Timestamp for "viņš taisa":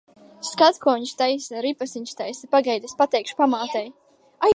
0.95-1.59, 1.97-2.49